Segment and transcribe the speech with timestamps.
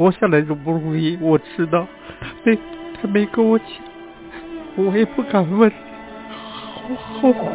[0.00, 1.86] 活下来容不容易，我知道。
[2.42, 2.58] 没，
[2.94, 3.68] 他没跟我讲，
[4.76, 7.50] 我也不敢问，好好苦。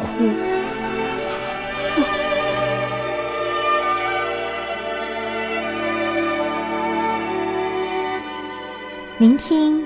[9.18, 9.84] 聆听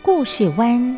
[0.00, 0.96] 故事湾，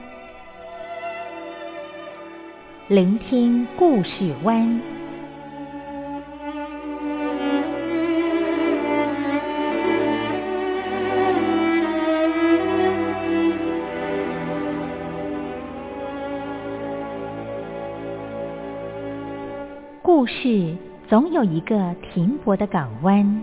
[2.89, 4.79] 聆听故事湾。
[20.15, 20.77] 故事
[21.09, 23.43] 总有一个停泊的港湾。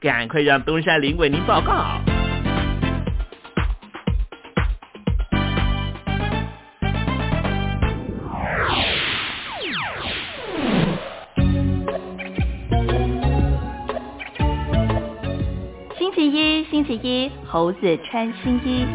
[0.00, 2.00] 赶快让东山林为您报告。
[15.98, 18.86] 星期一，星期一，猴子穿新衣。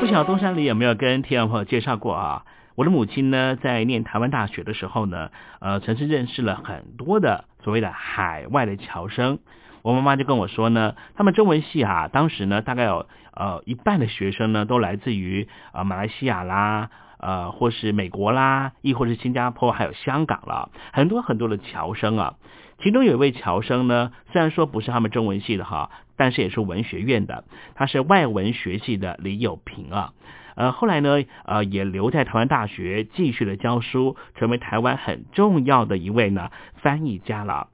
[0.00, 2.42] 不晓得东山里有没有跟听众朋友介绍过啊？
[2.74, 5.30] 我的母亲呢，在念台湾大学的时候呢，
[5.60, 9.40] 呃，曾经认识了很多的所谓的海外的侨生。
[9.82, 16.88] 我妈妈就跟我说呢，他们中文系啊，当时呢，大概有呃一半的学生呢，都来自于呃马来西亚啦，
[17.18, 22.36] 呃，或是美国啦，亦或是新加坡，还有香港了，很多很多的侨生啊。
[22.82, 27.44] 其中有一位侨生呢，虽然说不是他们中文系的哈，但是也是文学院的，
[27.74, 30.14] 他是外文学系的李友平啊。
[30.58, 36.50] 呃，后来呢，呃，也留在台湾大学继续的教书，成为台湾很重要的一位呢
[36.82, 37.68] 翻译家了。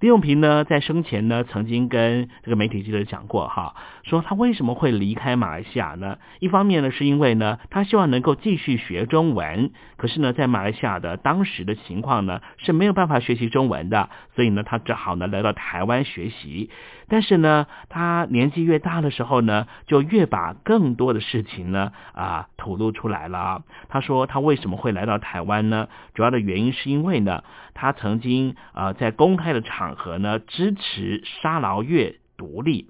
[0.00, 6.18] 李永平呢，在生前呢，曾经跟这个媒体记者讲过哈，说他为什么会离开马来西亚呢？
[6.40, 16.70] 一方面呢，是因为呢，他希望能够继续学中文，可是呢，在马来西亚的当时的情况呢，是没有办法学习中文的，所以呢，他只好呢来到台湾学习。
[17.08, 23.62] 但是呢，他年纪越大的时候呢，就越把更多的事情呢啊吐露出来了。
[23.88, 25.88] 他说他为什么会来到台湾呢？
[26.14, 27.44] 主要的原因是因为呢，
[27.74, 32.88] 他曾经啊在公开的场合呢支持沙劳越独立。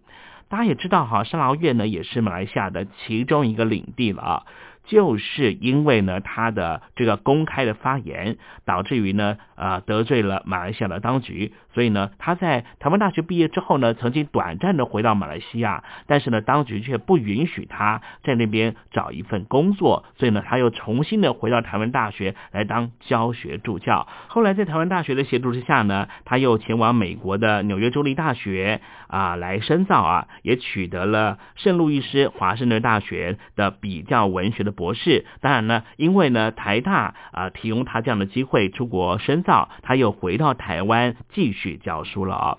[0.52, 4.43] 大家也知道哈，沙劳越呢也是马来西亚的其中一个领地了啊。
[4.84, 24.09] 就是因为呢，他的这个公开的发言，导致于呢，啊，得罪了马来西亚的当局，所以呢，他在台湾大学毕业之后呢，曾经短暂的回到马来西亚，但是呢，当局却不允许他在那边找一份工作，所以呢，他又重新的回到台湾大学来当教学助教。
[24.27, 34.73] 后来在台湾大学的协助之下呢，他又前往美国的纽约州立大学啊来深造啊，也取得了圣路易斯华盛顿大学的比较文学的。
[34.73, 42.59] 博士，当然呢，因为呢台大啊提供他这样的机会出国深造，他又回到台湾继续去教书了啊。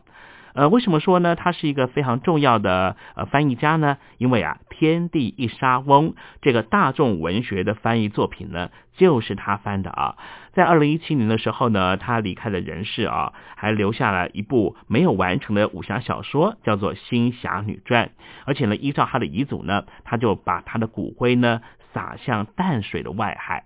[0.53, 1.35] 呃，为什么说呢？
[1.35, 3.97] 他是一个非常重要的呃翻译家呢？
[4.19, 6.11] 因为啊，《天地一沙翁》
[6.41, 10.15] 这个大众文学的翻译作品呢，就是他翻的啊。
[10.53, 18.05] 在二零一七年的时候呢，他离开了人世啊，还留下了一部没有完成的武侠小说，叫做《新侠女传》。
[18.45, 21.61] 而且呢，依照他的遗嘱呢，他就把他的骨灰呢。
[21.94, 23.65] 洒向淡水的外海。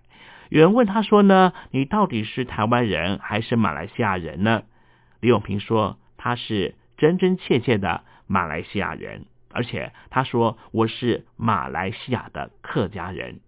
[0.49, 4.63] 有人问他说呢：“你到底是台湾人还是马来西亚人呢？”
[5.19, 13.39] 李永平说：“他是真真切切的马来西亚人，而且他说我是马来西亚的客家人。”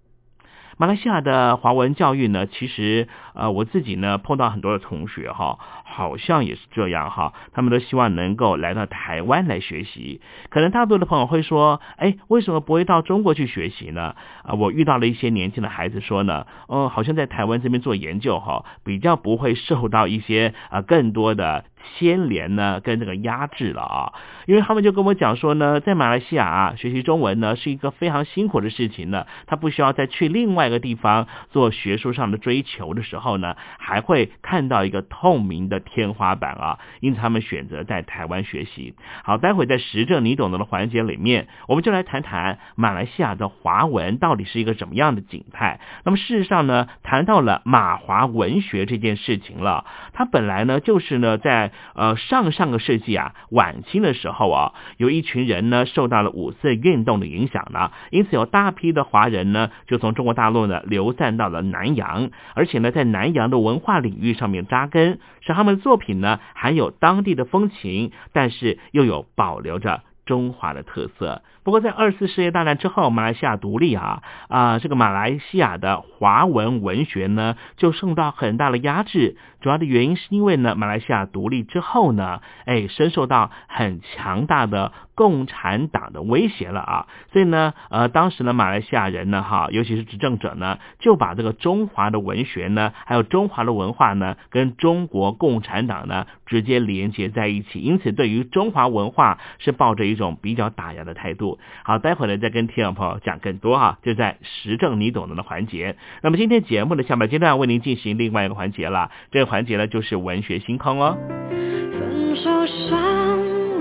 [0.81, 10.21] 马来西亚的华文教育呢，其实呃我自己呢碰到很多的同学哈，好像也是这样哈，他们都希望能够来到台湾来学习。
[10.47, 14.15] 可能大多的朋友会说，哎，为什么不会到中国去学习呢？
[14.43, 21.65] 啊，我遇到了一些年轻的孩子说呢，嗯，好像在台湾这边做研究哈，比较不会受到一些啊更多的。
[21.97, 24.13] 牵连呢，跟这个压制了啊，
[24.45, 38.93] 因为他们就跟我讲说呢，在马来西亚啊，学习中文呢是一个非常辛苦的事情呢，他不需要再去另外一个地方做学术上的追求的时候呢，还会看到一个透明的天花板啊，因此他们选择在台湾学习。
[39.24, 45.79] 好，待会在实证你懂得的环节里面，我们就来谈谈马来西亚的华文到底是一个什么样的景态。
[46.03, 71.41] 那么事实上呢，谈到了马华文学这件事情了，它本来呢就是呢在呃，上上个世纪啊，晚清的时候啊，有一群人呢受到了五四运动的影响呢，因此有大批的华人呢就从中国大陆呢流散到了南洋，而且呢在南洋的文化领域上面扎根，使他们的作品呢含有当地的风情，但是又有保留着中华的特色。
[71.69, 79.38] 不过在二次世界大战之后，马来西亚独立啊啊，这个马来西亚的华文文学呢就受到很大的压制。
[79.61, 87.07] 主要的原因是因为呢，马来西亚独立之后呢，哎，深受到很强大的共产党的威胁了啊。
[87.31, 97.79] 所以呢，呃，当时呢，马来西亚人呢，哈，尤其是执政者呢，就把这个中华的文学呢，还有中华的文化呢，跟中国共产党呢直接连接在一起。
[97.79, 101.59] 因此，对于中华文化是抱着一种比较打压的态度。
[101.84, 105.96] 好，待会儿呢再跟听众朋友讲更多哈，就在实证你懂得的环节。
[106.22, 111.18] 那么今天节目的下半阶段为您进行另外一个环节了，这个环节呢就是文学星空哦。
[111.50, 112.50] 分手
[112.89, 112.98] 伤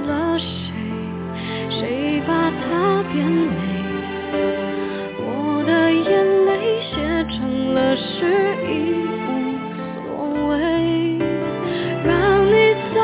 [0.04, 0.46] 了谁？
[1.70, 3.54] 谁把它变美？
[5.20, 6.96] 我的眼泪写
[7.36, 7.78] 成了。
[7.78, 9.56] 了时已无
[10.04, 10.56] 所谓，
[12.04, 12.98] 让你再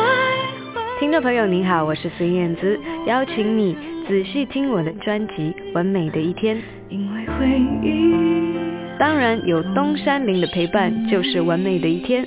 [0.74, 0.82] 回。
[0.98, 5.34] 听众朋友您好，我是孙燕姿，邀请你仔细听我的专辑
[5.72, 6.56] 《完美的一天》。
[6.90, 7.48] 因为回
[7.82, 12.26] 忆，当然有东山林的陪伴，就是完美的一天。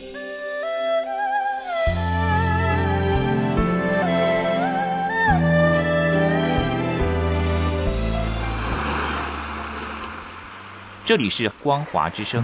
[11.05, 12.43] 这里是光华之声。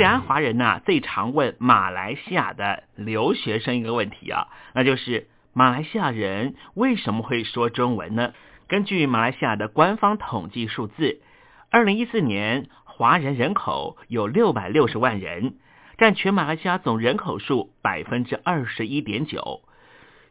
[0.00, 8.32] 两岸华人呐、最常问马来西亚的留学生一个问题啊，那就是马来西亚人为什么会说中文呢？
[8.66, 11.20] 根据马来西亚的官方统计数字，
[11.70, 15.56] 二零一四年华人人口有六百六十万人，
[15.98, 19.60] 占全马来西亚总人口数百分之二十一点九。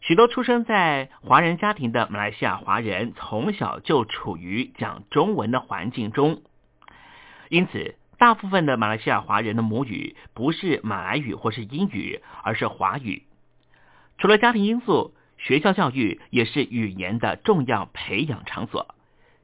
[0.01, 6.41] 许多出生在华人家庭的马来西亚华人，从小就处于讲中文的环境中，
[7.49, 7.93] 因此。
[8.19, 13.23] 大部分的马来西亚华人的母语不是马来语或是英语，而是华语。
[14.17, 18.93] 除了家庭因素，学校教育也是语言的重要培养场所。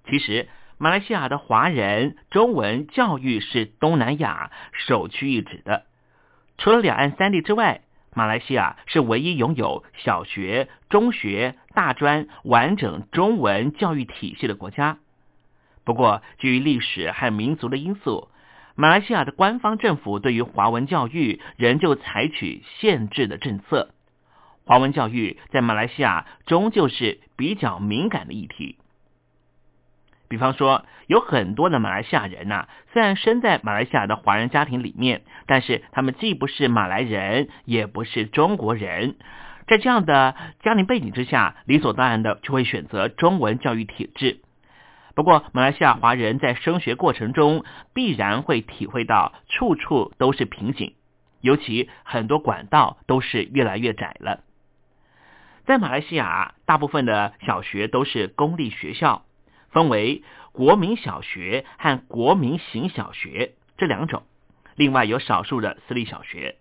[0.10, 5.86] 其实，马来西亚的华人中文教育是东南亚首屈一指的。
[6.58, 7.80] 除了两岸三地之外，
[8.14, 14.98] 马来西亚是唯一拥有小学、中学、大专完整中文教育体系的国家。
[15.86, 18.28] 不过，基于历史和民族的因素，
[18.78, 23.90] 马来西亚的官方政府对于华文教育仍旧采取限制的政策。
[24.66, 28.78] 华文教育在马来西亚终究是比较敏感的议题。
[30.28, 39.16] 比方说，有很多的马来西亚人呐、虽然生在马来西亚的华人家庭里面，但是他们既不是马来人，也不是中国人。
[39.68, 44.42] 在这样的家庭背景之下，理所当然的就会选择中文教育体制。
[45.16, 50.94] 不过，马来西亚华人在升学过程中必然会体会到处处都是瓶颈，
[51.40, 54.44] 尤其很多管道都是越来越窄了。
[55.66, 59.24] 在马来西亚，大部分的小学都是公立学校，
[59.72, 64.24] 分为国民小学和国民型小学这两种，
[64.76, 66.58] 另外有少数的私立小学。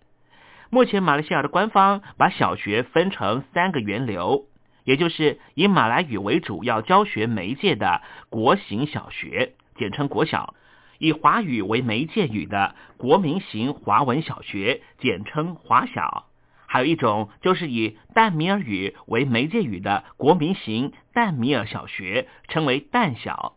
[0.69, 4.45] 目前，马来西亚的官方把小学分成三个源流。
[4.85, 10.53] 也就是以马来语为主要教学媒介的国型小学，简称国小，
[10.99, 16.27] 以华语为媒介语的国民型华文小学，简称华小；
[16.67, 23.55] 还有一种就是以淡米尔语为媒介语的国民型淡米尔小学，称为淡小。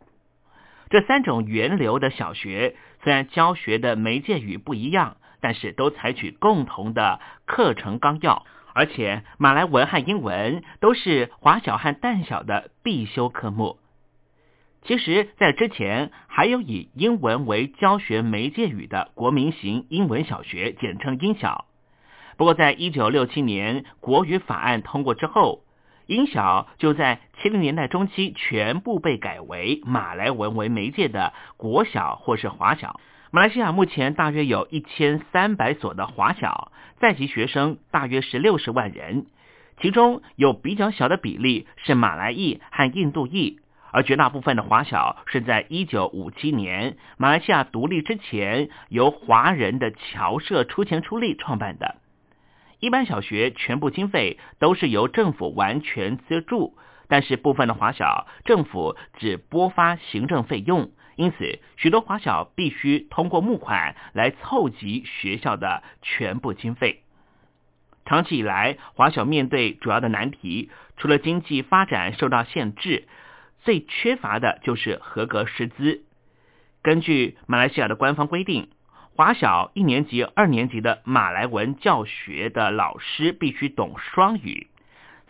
[0.90, 8.46] 这三种源流的小学，虽然教学的媒介语不一样，但是都采取共同的课程纲要，
[8.78, 13.80] 而且马来文和英文都是华小和淡小的必修科目。
[14.82, 21.64] 其实，在之前还有以英文为教学媒介语的国民型英文小学，简称英小。
[22.36, 25.64] 不过，在一九六七年国语法案通过之后，
[26.06, 33.00] 英小就在七零年代中期全部被改为马来文为媒介的国小或是华小。
[33.32, 39.26] 马来西亚目前大约有一千三百所的华小，在籍学生大约是六十万人，
[39.80, 43.60] 其中有比较小的比例是马来裔和印度裔。
[43.90, 51.96] 而绝大部分的华小是在一九五七年马来西亚独立之前，由华人的侨社出钱出力创办的。
[52.80, 56.76] 一般小学全部经费都是由政府完全资助，
[57.08, 67.02] 但是部分的华小政府只拨发行政费用，因此许多华小必须通过募款来凑集学校的全部经费。
[68.04, 73.08] 长期以来，华小面对主要的难题，除了经济发展受到限制。
[73.64, 76.02] 最缺乏的就是合格师资。
[76.80, 78.70] 根据马来西亚的官方规定，
[79.16, 84.68] 华小一年级、二年级的马来文教学的老师必须懂双语；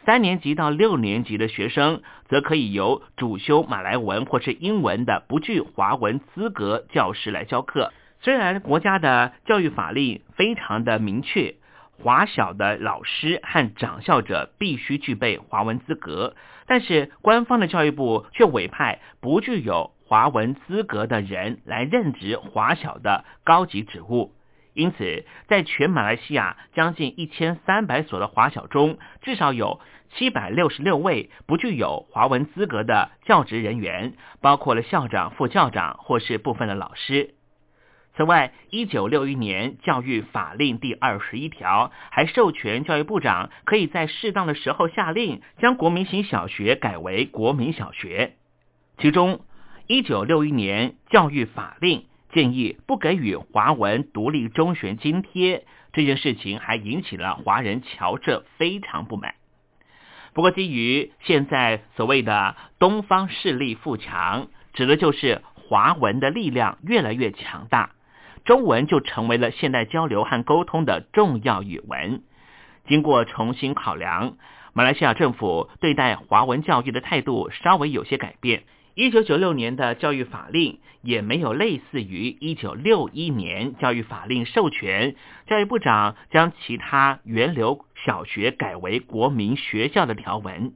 [0.09, 2.01] 三年级到六年级的学生
[2.31, 7.93] 则可以由主修马来文或是英文的不具华文资格教师来教课。
[8.23, 11.57] 虽然国家的教育法令非常的明确。
[12.03, 16.35] 华小的老师和掌校者必须具备华文资格，
[16.67, 24.33] 但是官方的教育部却委派不具有华文资格的人来任职华小的高级职务。
[24.75, 29.81] 因此，在全马来西亚将近一千三百所的华小中，至少有
[30.15, 37.35] 七百六十六位不具有华文资格的教职人员，包括了校长、副校长或是部分的老师。
[38.17, 48.35] 此外，一九六一年教育法令第二十一条还授权教育部长可以在适当的时候下令将国民型小学改为国民小学。
[48.99, 49.43] 其中，
[49.87, 59.37] 一九六一年教育法令建议不给予华文独立中学津贴这件事情，还引起了华人侨社非常不满。
[60.39, 67.91] 不过，基于现在所谓的东方势力富强，指的就是华文的力量越来越强大。
[68.45, 72.23] 中文就成为了现代交流和沟通的重要语文。
[72.87, 74.37] 经过重新考量，
[74.75, 78.63] 马来西亚政府对待华文教育的态度稍微有些改变。
[78.99, 85.15] 一九九六年的教育法令也没有类似于一九六一年教育法令授权
[85.47, 90.73] 教育部长将其他源流小学改为国民学校的条文。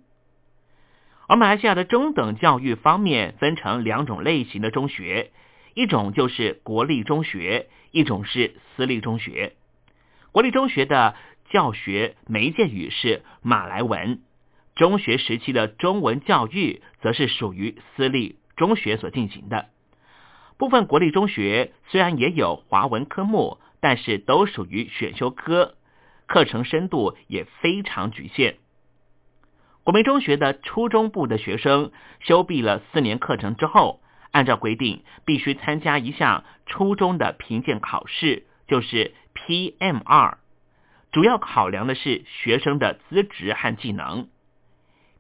[1.26, 5.32] 而马来西亚的中等教育方面分成两种类型的中学。
[5.74, 9.54] 一种就是国立中学，一种是私立中学。
[10.30, 11.16] 国立中学的
[11.50, 14.20] 教学媒介语是马来文，
[14.74, 19.68] 中学时期的中文教育则是属于私立中学所进行的。
[20.56, 25.76] 部分国立中学虽然也有华文科目，但是都属于选修科，
[26.26, 28.56] 课程深度也非常局限。
[29.84, 34.00] 国民中学的初中部的学生修毕了四年课程之后。
[34.34, 40.36] 按照规定，必须参加一项初中的评鉴考试，就是 PM2，
[41.12, 44.28] 主要考量的是学生的资质和技能。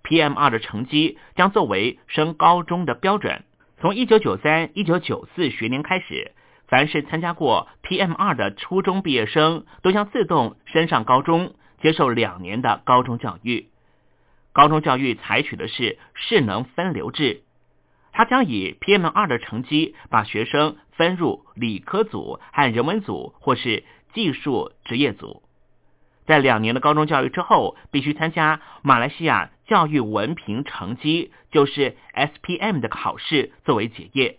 [0.04, 3.44] PM2 的成绩将作为升高中的标准。
[3.80, 6.32] 从1993、1994学年开始，
[6.68, 13.68] 凡是参加过 PM2 的初中毕业生，都将自动升上高中，接受两年的高中教育。
[14.52, 17.42] 高中教育采取的是势能分流制。
[18.12, 25.42] 它将以 PM 二的成绩把学生分入理科组和人文组，或是技术职业组。
[26.26, 34.38] 在两年的高中教育之后，必须参加马来西亚教育文凭成绩，就是 SPM 的考试作为结业。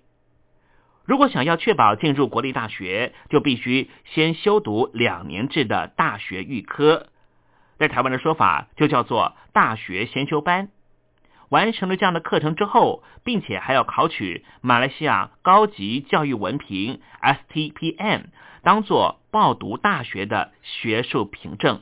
[1.05, 7.07] 如果想要确保进入国立大学，就必须先修读两年制的大学预科，
[7.79, 10.69] 在台湾的说法就叫做大学先修班。
[11.49, 18.25] 完成了这样的课程之后，并且还要考取马来西亚高级教育文凭 STPM，
[18.61, 21.81] 当做报读大学的学术凭证。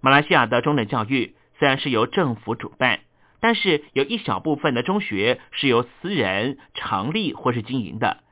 [0.00, 3.00] 马来西亚的中等教育虽然是由政府主办，
[3.40, 8.24] 但是有一小部分的中学是由私人成立或是经营的，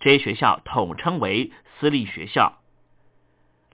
[0.00, 2.58] 这些学校统称为私立学校。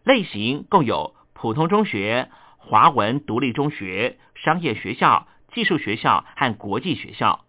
[0.04, 7.44] 类型共有普通中学、华文独立中学、商业学校、技术学校和国际学校。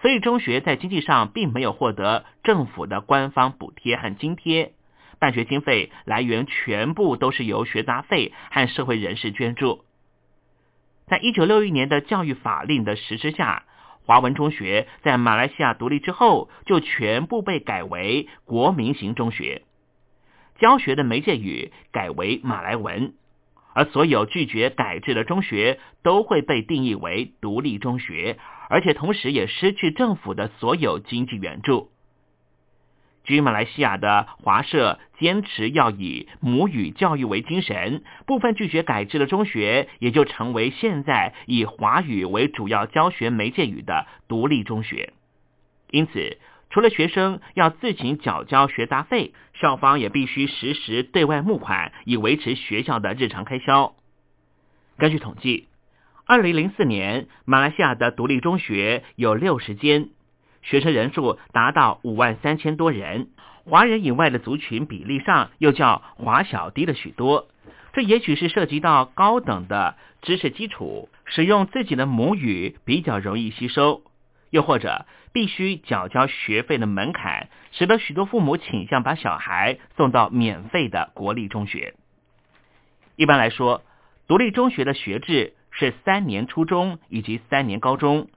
[0.00, 4.72] 私立中学在经济上并没有获得政府的官方补贴和津贴，
[5.18, 9.84] 办学经费来源全部都是由学杂费和社会人士捐助。
[11.10, 13.64] 在一九六一年的教育法令的实施下，
[14.06, 19.62] 华文中学在马来西亚独立之后就全部被改为国民型中学，
[20.60, 23.14] 教学的媒介语改为马来文，
[23.74, 28.38] 而所有拒绝改制的中学都会被定义为独立中学。
[28.68, 31.89] 而且同时也失去政府的所有经济援助。
[33.24, 45.12] 居马来西亚的华社坚持要以母语教育为精神，部分拒绝改制的中学也就成为现在以华语为主要教学媒介语的独立中学。
[45.90, 46.38] 因此，
[46.70, 53.94] 除了学生要自行缴交学杂费，校方也必须实时对外募款，以维持学校的日常开销。
[54.98, 55.66] 根据统计。
[56.26, 60.10] 二零零四年，马来西亚的独立中学有六十间，
[60.62, 63.28] 学生人数达到五万三千多人。
[63.64, 67.48] 华人以外的族群比例上又较华小低了许多。
[67.92, 74.02] 这也许是涉及到高等的知识基础，使用自己的母语比较容易吸收，
[74.50, 81.94] 又或者必须缴交学费的门槛，使得许多父母倾向把小孩送到免费的国立中学。
[83.16, 83.82] 一般来说，
[84.26, 85.54] 独立中学的学制。
[85.72, 88.28] 是三年初中以及三年高中，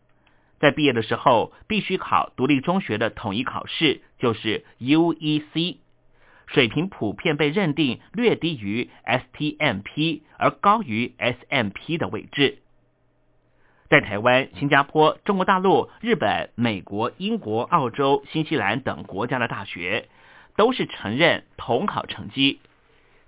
[0.64, 5.76] 在毕业的时候必须考独立中学的统一考试，就是 UEC，
[6.48, 12.60] 水平普遍被认定略低于 STMP 而高于 SMP 的位置。
[13.90, 20.08] 在台湾、新加坡、中国大陆、日本、美国、英国、澳洲、新西兰等国家的大学，
[20.56, 22.62] 都是承认统考成绩。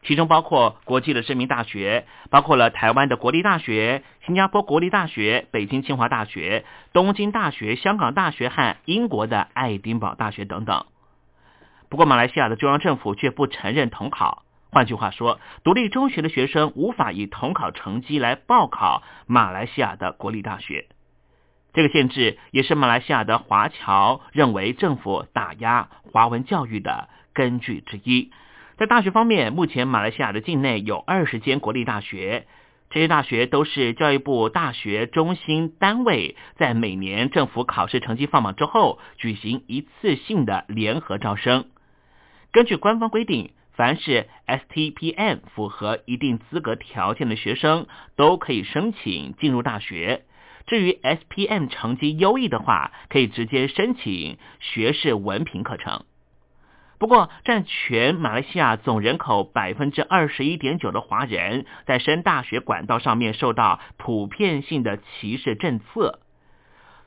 [0.05, 6.63] 其中包括国际的知名大学，包括了台湾的国立大学、新加坡国立大学、北京清华大学、
[6.93, 10.85] 东京大学、香港大学和英国的爱丁堡大学等等。
[11.89, 14.43] 不过，马来西亚的中央政府却不承认统考。
[14.71, 20.87] 换句话说，独立中学的学生无法以统考成绩来报考马来西亚的国立大学。
[21.73, 28.31] 这个限制也是马来西亚的华侨认为政府打压华文教育的根据之一。
[28.77, 32.45] 在大学方面，目前马来西亚的境内有二十间国立大学，
[32.89, 41.67] 这些大学都是教育部大学中心单位在每年政府考试成绩放榜之后举行一次性的联合招生。
[42.51, 50.25] 根据官方规定，凡是 STPM 符合一定资格条件的学生都可以申请进入大学。
[50.67, 56.03] 至于 SPM 成绩优异的话，可以直接申请学士文凭课程。
[56.97, 66.19] 不过，占全马来西亚总人口百分之二十一点九的华人，在升大学管道上面受到普遍性的歧视政策，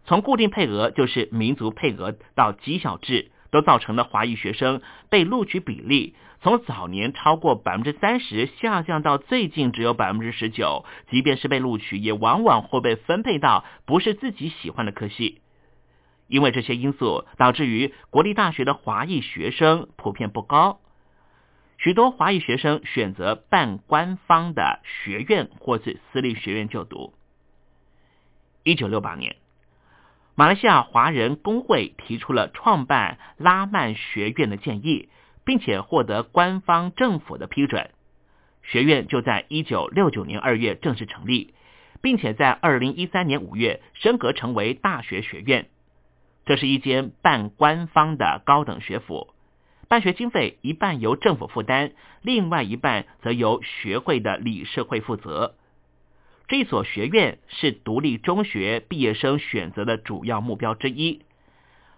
[0.04, 15.40] 从固定配额就是民族配额到极小制，都造成了华裔学生被录取比例从早年超过百分之三十下降到最近只有百分之十九，即便是被录取，也往往会被分配到不是自己喜欢的科系。
[16.28, 20.80] 因为这些因素，导致于国立大学的华裔学生普遍不高，
[21.78, 27.14] 许多华裔学生选择办官方的学院或是私立学院就读。
[28.62, 29.36] 一九六八年，
[30.34, 35.08] 马来西亚华人工会提出了创办拉曼学院的建议，
[35.44, 37.90] 并且获得官方政府的批准，
[38.62, 41.54] 学院就在一九六九年二月正式成立，
[42.02, 45.70] 并且在二零一三年五月升格成为大学学院。
[46.48, 49.28] 这是一间半官方的高等学府，
[49.86, 55.56] 办学经费一半由政府负担，另外一半则由学会的理事会负责。
[56.46, 61.20] 这所学院是独立中学毕业生选择的主要目标之一，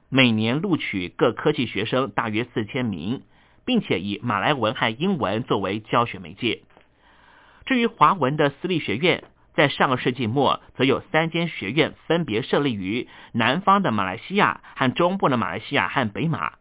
[0.09, 3.23] 每年录取各科技学生大约四千名，
[3.65, 6.63] 并且以马来文和英文作为教学媒介。
[7.67, 9.23] 至于华文的私立学院。
[9.61, 16.55] 在上个世纪末，则有三间学院分别设立于南方的马来西亚和中部的马来西亚和北马，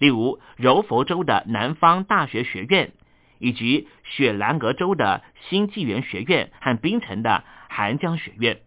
[0.00, 2.90] 例如柔佛州的南方大学学院，
[3.38, 8.58] 以及雪兰莪州的新纪元学院和槟城的韩江学院。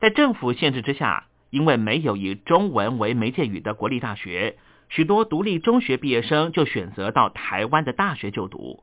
[0.00, 4.56] 在政府限制之下，因为没有以中文为媒介语的国立大学，
[4.88, 8.82] 许多独立中学毕业生就选择到台湾的大学就读。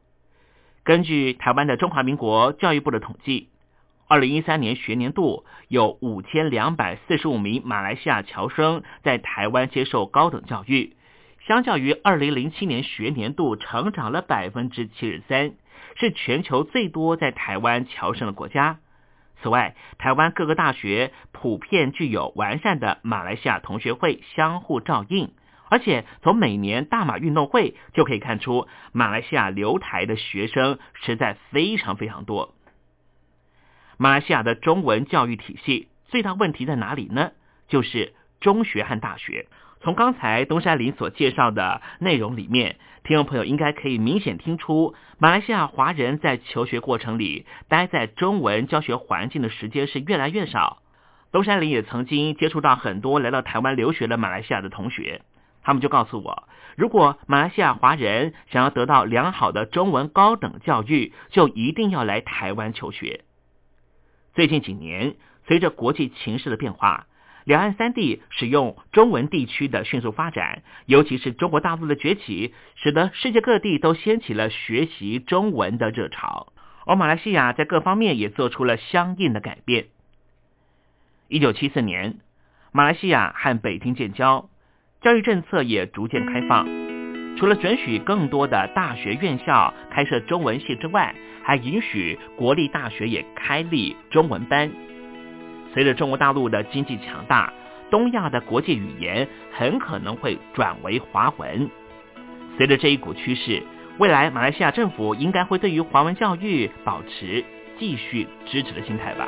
[0.84, 3.48] 根据台湾的中华民国教育部的统计，
[4.10, 10.98] 二零一三年学年度有五千两百四十五名马来西亚侨生在台湾接受高等教育，
[11.48, 15.54] 相较于二零零七年学年度成长了百分之七十三，
[15.96, 18.80] 是全球最多在台湾侨生的国家。
[19.42, 25.32] 此外，台湾各个大学普遍具有完善的马来西亚同学会相互照应，
[25.74, 32.54] 而且从每年大马运动会就可以看出，马来西亚留台的学生实在非常非常多。
[33.98, 37.32] 马来西亚的中文教育体系最大问题在哪里呢？
[37.68, 39.48] 就是中学和大学。
[39.82, 50.84] 从刚才东山林所介绍的内容里面，听众朋友应该可以明显听出，马来西亚华人在求学过程里待在中文教学环境的时间是越来越少。
[51.32, 55.24] 东山林也曾经接触到很多来到台湾留学的马来西亚的同学，
[55.64, 63.24] 他们就告诉我，如果马来西亚华人想要得到良好的中文高等教育，就一定要来台湾求学。
[64.34, 65.16] 最近几年，
[65.48, 67.08] 随着国际情势的变化。
[67.46, 76.54] 两岸三地使用中文地区的迅速发展，尤其是中国大陆的崛起，使得世界各地都掀起了学习中文的热潮。
[76.86, 79.88] 而马来西亚在各方面也做出了相应的改变。
[81.28, 82.20] 一九七四年，
[82.72, 84.50] 马来西亚和北京建交，
[85.04, 86.66] 教育政策也逐渐开放。
[87.36, 91.14] 除了准许更多的大学院校开设中文系之外，
[91.44, 94.72] 还允许国立大学也开立中文班。
[95.74, 97.52] 随着中国大陆的经济强大，
[97.92, 101.70] 东亚的国际语言很可能会转为华文。
[102.58, 103.62] 随着这一股趋势，
[103.98, 107.44] 未来马来西亚政府应该会对于华文教育保持
[107.78, 109.28] 继续支持的心态吧。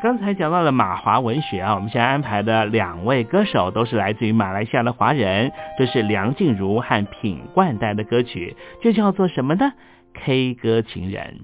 [0.00, 9.72] 刚才讲到了马华文学啊，我们现在安排的两位歌手都是来自于马来西亚的华人，这是梁静茹和品冠带的歌曲，这叫做什么呢
[10.14, 11.40] ？K 歌情人。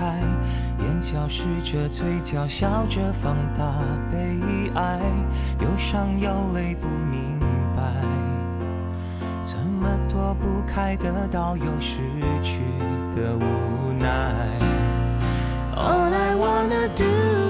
[0.00, 0.16] 开。
[0.78, 2.00] 眼角湿着，嘴
[2.32, 3.76] 角笑着，放大
[4.10, 4.16] 悲
[4.74, 4.98] 哀。
[5.60, 7.38] 忧伤有泪不明
[7.76, 7.82] 白，
[9.46, 11.98] 怎么躲不开得到又失
[12.42, 12.60] 去
[13.14, 14.34] 的无奈。
[15.76, 17.49] All I wanna do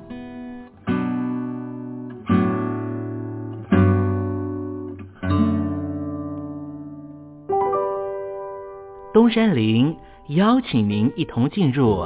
[9.31, 9.95] 山林
[10.27, 12.03] 邀请您一同进入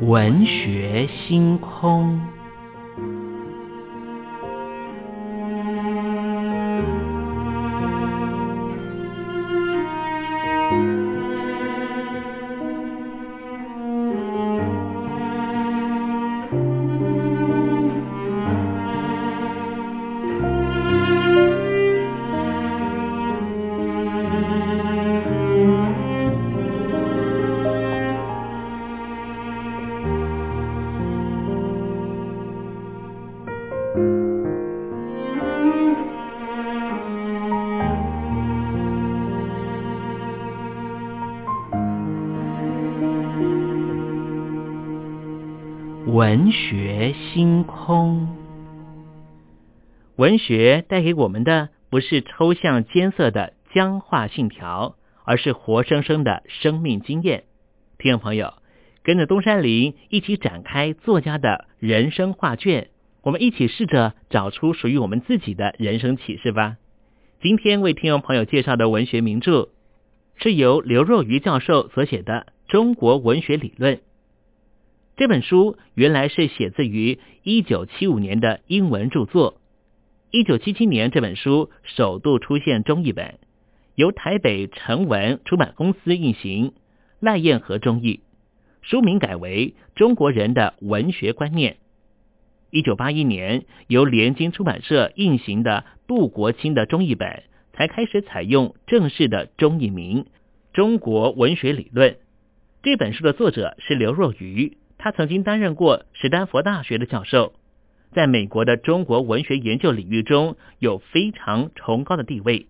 [0.00, 2.35] 文学星空。
[47.86, 48.26] 空，
[50.16, 57.44] 文学带给我们的不是抽象艰涩的僵化信条，而是活生生的生命经验。
[57.96, 58.54] 听众朋友，
[59.04, 62.88] 跟着东山林一起展开作家的人生画卷，
[63.22, 66.78] 我们一起试着找出属于我们自己的人生启示吧。
[67.40, 69.68] 今天为听众朋友介绍的文学名著，
[70.34, 73.94] 是由刘若愚教授所写的《中国文学理论》。
[75.16, 79.58] 这本书原来是写自于一九七五年的英文著作，
[80.30, 83.38] 一九七七年这本书首度出现中译本，
[83.94, 86.74] 由台北成文出版公司印行，
[87.18, 88.20] 赖燕和中译，
[88.82, 91.72] 书名改为《中国人的文学观念》。
[92.70, 100.24] 一九八一年由联经出版社印行的杜国清的中译本，才开始采用正式的中译名
[100.74, 102.10] 《中国文学理论》。
[102.82, 104.76] 这本书的作者是刘若愚。
[105.06, 107.52] 他曾经担任过史丹佛大学的教授，
[108.10, 112.66] 在美国的中国文学研究领域中有非常崇高的地位。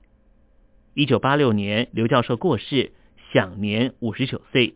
[0.93, 2.93] 一九八六年，刘教授过世，
[3.33, 4.75] 享年五十九岁。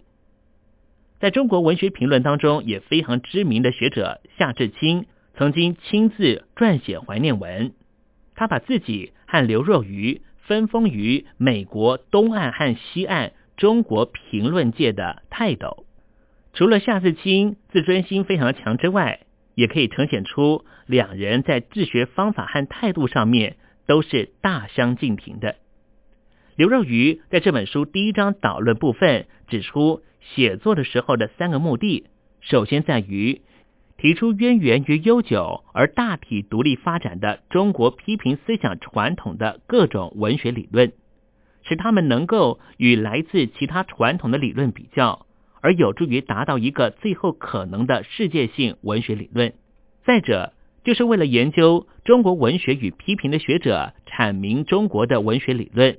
[1.18, 5.04] 在中国文学评论当中也非常知名的学者夏志清，
[5.34, 7.74] 曾经亲自撰写怀念文。
[8.36, 15.84] 他把自己和刘若愚分封于美国东岸和西岸中国评论界的泰斗。
[16.52, 19.20] 除了夏自清自尊心非常强之外，
[19.54, 25.56] 也可以呈现出两人在治学方法和态度上面都是大相径庭的。
[26.56, 32.06] 刘若愚在这本书第一章导论部分指出，写作的时候的三个目的，
[32.40, 33.42] 首先在于
[33.96, 40.92] 提出渊源于悠久而大体独立发展的中国批评思想传统的各种文学理论，
[41.62, 45.26] 使他们能够与来自其他传统的理论比较。
[45.60, 49.52] 而有助于达到一个最后可能的世界性文学理论。
[50.04, 50.52] 再者，
[50.84, 55.98] 就是为了研究中国文学与批评的学者阐明中国的文学理论。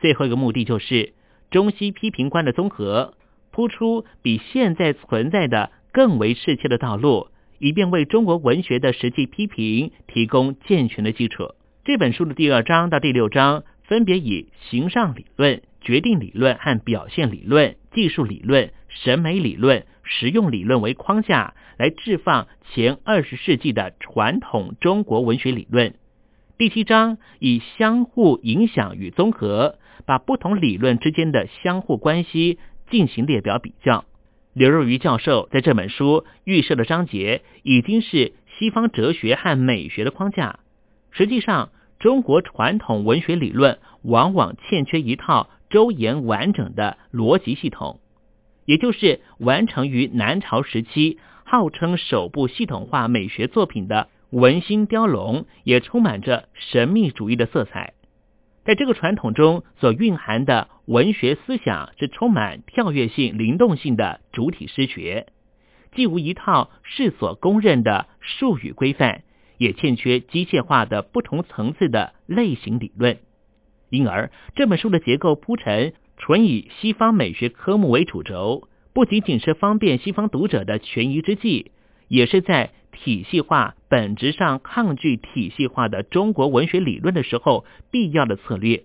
[0.00, 1.14] 最后一个目的就是
[1.50, 3.14] 中西批评观的综合，
[3.52, 7.28] 铺出比现在存在的更为适切的道路，
[7.58, 11.54] 以便为中国文学的实际批评提供健全的基础。
[11.84, 15.62] 这本书的第二章到第六章分别以形上理论。
[15.84, 25.96] 决定理论和表现理论、技术理论、审美理论、实用理论为框架，来置放前二十世纪的传统中国文学理论。
[26.56, 34.04] 第七章以相互影响与综合，把不同理论之间的相互关系进行列表比较。
[34.52, 40.60] 刘若愚教授在这本书预设的章节已经是西方哲学和美学的框架。
[41.10, 41.70] 实际上，
[42.02, 45.48] 中国传统文学理论往往欠缺一套。
[45.70, 48.00] 周延完整的逻辑系统，
[48.66, 57.94] 也就是完成于南朝时期，号称首部系统化美学作品的《文心雕龙》，也充满着神秘主义的色彩。
[58.66, 65.28] 在这个传统中所蕴含的文学思想是充满跳跃性、灵动性的主体诗学，
[65.94, 69.22] 既无一套世所公认的术语规范，
[69.62, 73.18] 也欠缺机械化的不同层次的类型理论。
[73.90, 81.70] 因而，这本书的结构铺陈纯以西方美学科目为主轴，不仅仅是方便西方读者的权宜之计，
[82.08, 88.82] 也是在体系化本质上抗拒体系化的中国文学理论的时候必要的策略。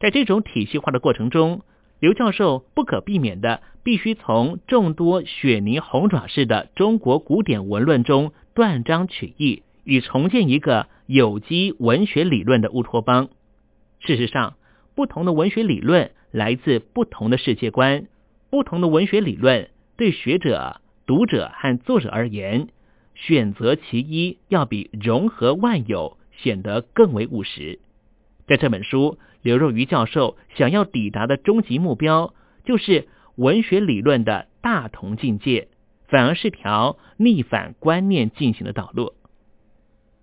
[0.00, 1.62] 在这种体系化的过程中，
[2.00, 13.28] 刘教授不可避免的必须从众多雪泥红爪式的中国古典文论中断章取义，以重建一个有机文学理论的乌托邦。
[14.00, 14.54] 事实上，
[14.94, 18.06] 不同的文学理论来自不同的世界观，
[18.50, 22.68] 不同的文学理论对学者、读者和作者而言，
[23.14, 27.78] 选择其一要比融合万有显得更为务实。
[28.46, 33.06] 在这本书，刘若愚教授想要抵达的终极目标，就是
[33.36, 35.68] 文学理论的大同境界，
[36.08, 39.14] 反而是条逆反观念进行的道路。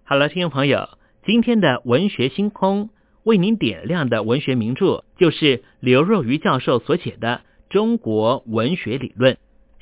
[0.10, 0.90] 好了，听众朋友，
[1.24, 2.90] 今天的文学星空。
[3.26, 7.42] 为您点亮的文学名著，就是刘若愚教授所写的
[7.72, 9.36] 《中国文学理论》。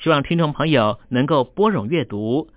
[0.03, 2.49] 希望听众朋友能够拨冗阅读。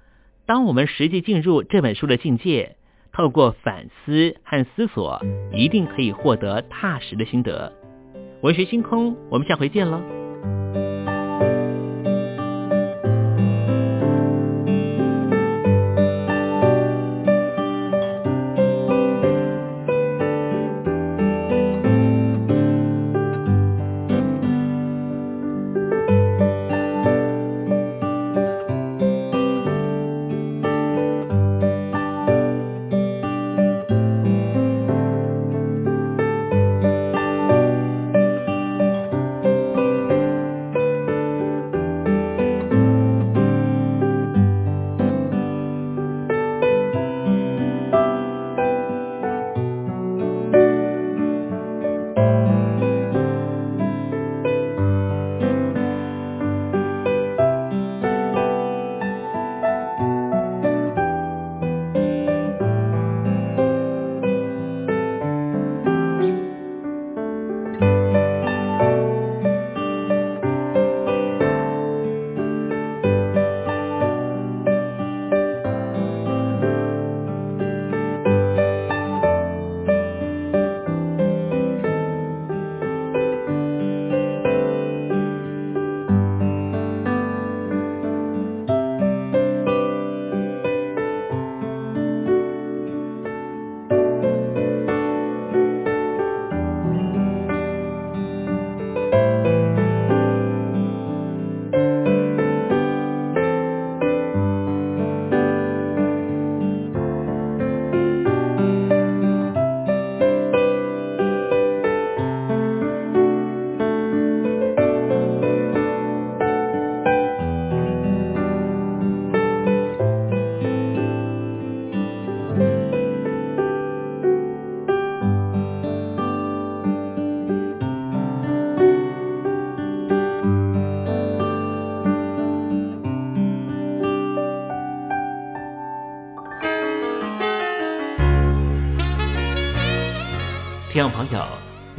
[0.47, 2.75] 当我们实际进入这本书的境界，
[3.13, 7.73] 透过反思和思索，一定可以获得踏实的心得。
[8.41, 10.01] 文学星空，我们下回见喽。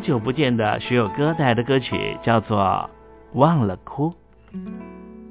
[0.00, 2.58] 好久不见的学友哥带来的歌曲叫做
[3.38, 4.10] 《忘了哭》。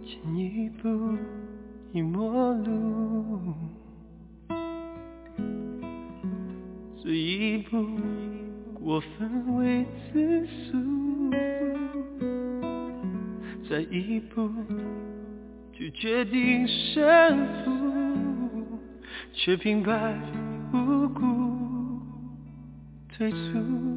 [0.06, 1.18] 前一步
[1.92, 3.56] 已陌路，
[7.04, 7.84] 这一步
[8.76, 11.32] 过分为自诉，
[13.68, 14.48] 再一步
[15.74, 17.72] 就决定胜负，
[19.34, 20.16] 却平白
[20.72, 21.24] 无故
[23.18, 23.89] 退出。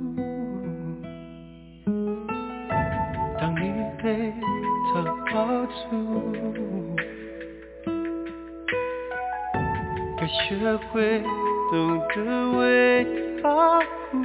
[10.77, 11.23] 会
[11.71, 12.17] 懂得
[12.59, 13.07] 为
[13.43, 14.17] 他哭，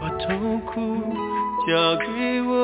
[0.00, 0.76] 把痛苦
[1.66, 2.59] 交给我。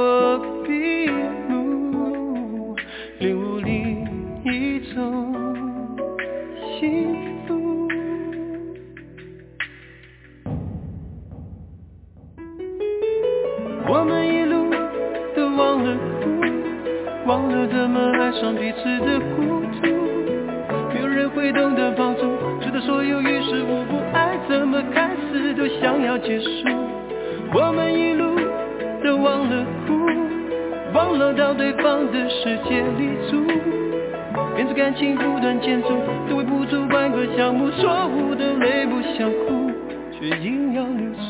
[34.86, 35.88] 感情不断建筑，
[36.30, 39.68] 都围不住半个项目，错误的泪不想哭，
[40.12, 41.20] 却硬要流出。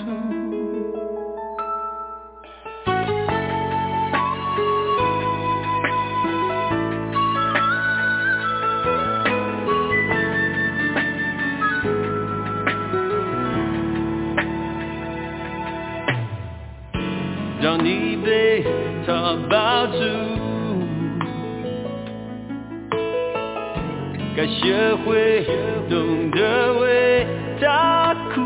[17.63, 18.63] 让你被
[19.07, 19.99] 他抱住，
[24.37, 25.47] 该学会
[25.89, 27.27] 懂得为
[27.59, 28.43] 他哭，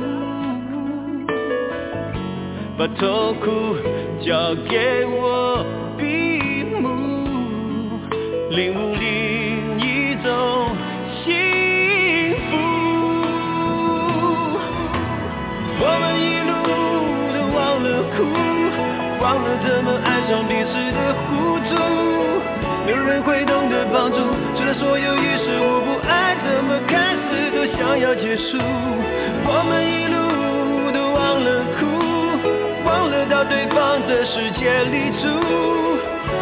[2.78, 3.74] 把痛苦
[4.24, 5.66] 交给我
[5.98, 6.86] 闭目，
[8.50, 10.30] 领悟另一种
[11.24, 11.34] 幸
[12.46, 12.52] 福。
[15.80, 16.50] 我们一路
[17.34, 17.86] 都忘了
[18.16, 18.18] 哭。
[19.20, 21.70] 忘了怎么爱上彼此的糊涂，
[22.86, 24.16] 没有人会懂得帮助，
[24.56, 25.79] 除了所有于事无，
[27.90, 28.56] 快要结束。
[29.42, 31.82] 我们一路都忘了哭，
[32.86, 35.26] 忘了到对方的世界里住，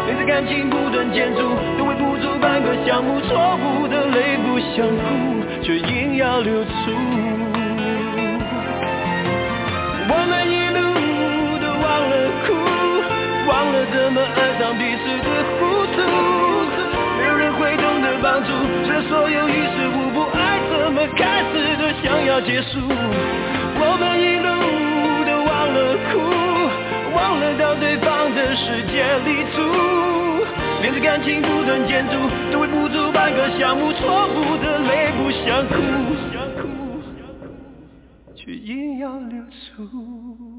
[0.05, 1.41] 每次感情不断建筑，
[1.75, 6.69] 都会不住半个项目，错误的泪不想哭，却硬要流出。
[10.05, 10.77] 我们一路
[11.57, 12.13] 都忘了
[12.45, 12.53] 哭。
[13.49, 15.27] 忘了怎么爱上彼此的
[15.57, 15.65] 糊
[15.97, 15.97] 涂，
[17.17, 18.53] 没有人会懂得帮助，
[18.85, 21.38] 这所有于事无补，爱怎么开
[22.29, 22.77] 要结束。
[23.81, 24.49] 我们一路
[25.25, 26.21] 都忘了哭，
[27.15, 29.57] 忘了到对方的世界里住，
[30.79, 32.13] 面对感情不断建筑，
[32.51, 35.81] 都围不足半个项目，错误的泪不想哭，
[38.35, 40.58] 却硬要流出。